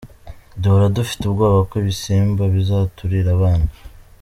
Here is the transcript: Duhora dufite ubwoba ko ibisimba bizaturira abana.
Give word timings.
Duhora 0.61 0.87
dufite 0.97 1.21
ubwoba 1.25 1.59
ko 1.69 1.73
ibisimba 1.81 2.43
bizaturira 2.53 3.29
abana. 3.37 3.69